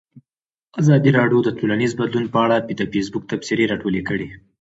[0.81, 4.27] ازادي راډیو د ټولنیز بدلون په اړه د فیسبوک تبصرې راټولې کړي.